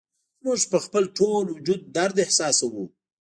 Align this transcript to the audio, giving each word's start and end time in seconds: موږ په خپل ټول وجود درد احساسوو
موږ 0.45 0.59
په 0.71 0.77
خپل 0.85 1.03
ټول 1.17 1.45
وجود 1.49 1.81
درد 1.95 2.15
احساسوو 2.25 2.83